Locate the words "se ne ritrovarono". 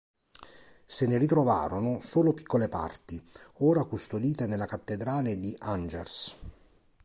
0.87-1.99